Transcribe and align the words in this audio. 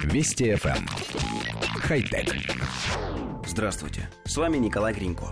Вести 0.00 0.52
FM. 0.52 0.78
Эм. 0.78 0.86
Хай-тек. 1.80 2.34
Здравствуйте, 3.46 4.08
с 4.24 4.36
вами 4.36 4.56
Николай 4.56 4.92
Гринько. 4.94 5.26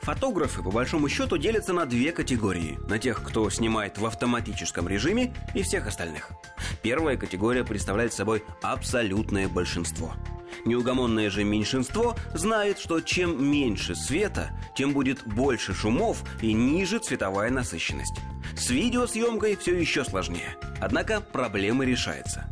Фотографы, 0.00 0.62
по 0.62 0.70
большому 0.70 1.08
счету, 1.08 1.36
делятся 1.38 1.72
на 1.72 1.86
две 1.86 2.12
категории. 2.12 2.78
На 2.88 2.98
тех, 2.98 3.22
кто 3.22 3.48
снимает 3.50 3.98
в 3.98 4.06
автоматическом 4.06 4.88
режиме, 4.88 5.34
и 5.54 5.62
всех 5.62 5.86
остальных. 5.86 6.30
Первая 6.82 7.16
категория 7.16 7.64
представляет 7.64 8.12
собой 8.12 8.44
абсолютное 8.62 9.48
большинство. 9.48 10.14
Неугомонное 10.64 11.30
же 11.30 11.44
меньшинство 11.44 12.16
знает, 12.34 12.78
что 12.78 13.00
чем 13.00 13.44
меньше 13.44 13.94
света, 13.94 14.50
тем 14.76 14.92
будет 14.92 15.26
больше 15.26 15.74
шумов 15.74 16.22
и 16.40 16.52
ниже 16.52 16.98
цветовая 16.98 17.50
насыщенность. 17.50 18.20
С 18.56 18.70
видеосъемкой 18.70 19.56
все 19.56 19.78
еще 19.78 20.04
сложнее. 20.04 20.56
Однако 20.80 21.20
проблема 21.20 21.84
решается 21.84 22.50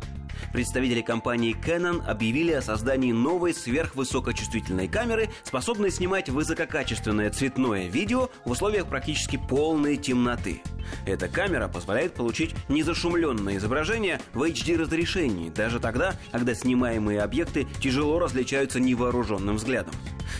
представители 0.51 1.01
компании 1.01 1.55
Canon 1.55 2.05
объявили 2.05 2.51
о 2.51 2.61
создании 2.61 3.11
новой 3.11 3.53
сверхвысокочувствительной 3.53 4.87
камеры, 4.87 5.29
способной 5.43 5.91
снимать 5.91 6.29
высококачественное 6.29 7.29
цветное 7.29 7.87
видео 7.87 8.29
в 8.45 8.51
условиях 8.51 8.87
практически 8.87 9.37
полной 9.37 9.97
темноты. 9.97 10.61
Эта 11.05 11.27
камера 11.27 11.67
позволяет 11.67 12.13
получить 12.13 12.55
незашумленное 12.69 13.57
изображение 13.57 14.19
в 14.33 14.43
HD 14.43 14.77
разрешении, 14.77 15.49
даже 15.49 15.79
тогда, 15.79 16.15
когда 16.31 16.53
снимаемые 16.55 17.21
объекты 17.21 17.67
тяжело 17.81 18.19
различаются 18.19 18.79
невооруженным 18.79 19.57
взглядом. 19.57 19.93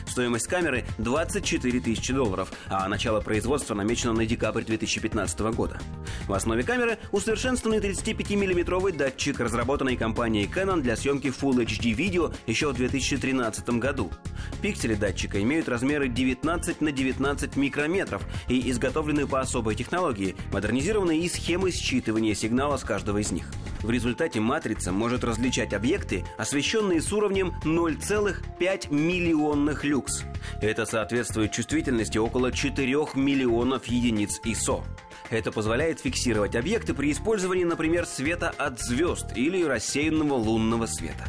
Стоимость 0.07 0.47
камеры 0.47 0.85
24 0.97 1.79
тысячи 1.79 2.13
долларов, 2.13 2.51
а 2.67 2.87
начало 2.87 3.21
производства 3.21 3.75
намечено 3.75 4.13
на 4.13 4.25
декабрь 4.25 4.63
2015 4.63 5.39
года. 5.53 5.79
В 6.27 6.33
основе 6.33 6.63
камеры 6.63 6.97
усовершенствованный 7.11 7.79
35-миллиметровый 7.79 8.95
датчик, 8.95 9.39
разработанный 9.39 9.97
компанией 9.97 10.47
Canon 10.47 10.81
для 10.81 10.95
съемки 10.95 11.27
Full 11.27 11.65
HD 11.65 11.91
видео 11.91 12.31
еще 12.47 12.69
в 12.69 12.75
2013 12.75 13.69
году. 13.71 14.11
Пиксели 14.61 14.95
датчика 14.95 15.41
имеют 15.41 15.69
размеры 15.69 16.07
19 16.07 16.81
на 16.81 16.91
19 16.91 17.55
микрометров 17.55 18.23
и 18.47 18.69
изготовлены 18.69 19.27
по 19.27 19.39
особой 19.39 19.75
технологии, 19.75 20.30
модернизированной 20.51 21.19
и 21.19 21.29
схемы 21.29 21.69
считывания 21.69 22.33
сигнала 22.33 22.77
с 22.77 22.83
каждого 22.83 23.17
из 23.17 23.31
них. 23.31 23.51
В 23.81 23.89
результате 23.89 24.39
матрица 24.39 24.91
может 24.91 25.23
различать 25.23 25.73
объекты, 25.73 26.23
освещенные 26.37 27.01
с 27.01 27.11
уровнем 27.11 27.53
0,5 27.63 28.93
миллионных 28.93 29.83
люкс. 29.83 30.23
Это 30.61 30.85
соответствует 30.85 31.51
чувствительности 31.51 32.17
около 32.17 32.51
4 32.51 32.91
миллионов 33.15 33.87
единиц 33.87 34.39
ISO. 34.45 34.83
Это 35.31 35.51
позволяет 35.51 36.01
фиксировать 36.01 36.55
объекты 36.55 36.93
при 36.93 37.11
использовании, 37.11 37.63
например, 37.63 38.05
света 38.05 38.53
от 38.57 38.79
звезд 38.79 39.27
или 39.35 39.63
рассеянного 39.63 40.33
лунного 40.33 40.85
света. 40.85 41.25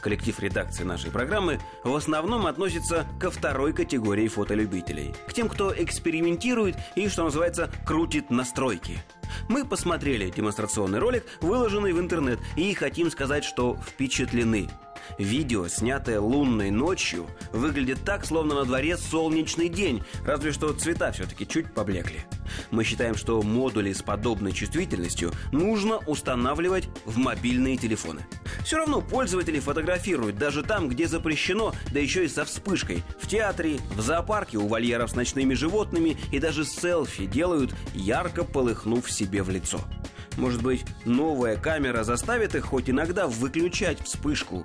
Коллектив 0.00 0.38
редакции 0.40 0.84
нашей 0.84 1.10
программы 1.10 1.60
в 1.84 1.94
основном 1.94 2.46
относится 2.46 3.06
ко 3.20 3.30
второй 3.30 3.72
категории 3.72 4.28
фотолюбителей. 4.28 5.14
К 5.26 5.32
тем, 5.32 5.48
кто 5.48 5.72
экспериментирует 5.72 6.76
и, 6.94 7.08
что 7.08 7.24
называется, 7.24 7.70
крутит 7.86 8.30
настройки. 8.30 8.98
Мы 9.48 9.64
посмотрели 9.64 10.30
демонстрационный 10.30 10.98
ролик, 10.98 11.24
выложенный 11.40 11.92
в 11.92 12.00
интернет, 12.00 12.38
и 12.56 12.72
хотим 12.74 13.10
сказать, 13.10 13.44
что 13.44 13.76
впечатлены. 13.76 14.68
Видео, 15.20 15.68
снятое 15.68 16.18
лунной 16.18 16.70
ночью, 16.70 17.26
выглядит 17.52 17.98
так, 18.06 18.24
словно 18.24 18.54
на 18.54 18.64
дворе 18.64 18.96
солнечный 18.96 19.68
день, 19.68 20.02
разве 20.24 20.50
что 20.50 20.72
цвета 20.72 21.12
все-таки 21.12 21.46
чуть 21.46 21.74
поблекли. 21.74 22.22
Мы 22.70 22.84
считаем, 22.84 23.14
что 23.14 23.42
модули 23.42 23.92
с 23.92 24.00
подобной 24.00 24.52
чувствительностью 24.52 25.30
нужно 25.52 25.98
устанавливать 25.98 26.88
в 27.04 27.18
мобильные 27.18 27.76
телефоны. 27.76 28.22
Все 28.64 28.78
равно 28.78 29.02
пользователи 29.02 29.60
фотографируют 29.60 30.38
даже 30.38 30.62
там, 30.62 30.88
где 30.88 31.06
запрещено, 31.06 31.74
да 31.92 32.00
еще 32.00 32.24
и 32.24 32.28
со 32.28 32.46
вспышкой. 32.46 33.02
В 33.20 33.28
театре, 33.28 33.78
в 33.94 34.00
зоопарке, 34.00 34.56
у 34.56 34.68
вольеров 34.68 35.10
с 35.10 35.14
ночными 35.14 35.52
животными 35.52 36.16
и 36.32 36.38
даже 36.38 36.64
селфи 36.64 37.26
делают, 37.26 37.74
ярко 37.92 38.42
полыхнув 38.42 39.10
себе 39.10 39.42
в 39.42 39.50
лицо. 39.50 39.82
Может 40.38 40.62
быть, 40.62 40.86
новая 41.04 41.58
камера 41.58 42.04
заставит 42.04 42.54
их 42.54 42.64
хоть 42.64 42.88
иногда 42.88 43.26
выключать 43.26 44.02
вспышку. 44.02 44.64